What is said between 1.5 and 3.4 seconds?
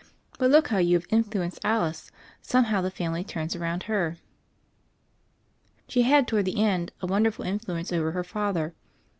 Alice; somehow, the family